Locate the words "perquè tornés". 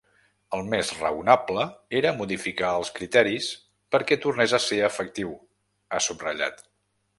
3.97-4.57